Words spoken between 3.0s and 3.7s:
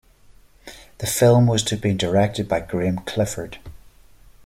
Clifford.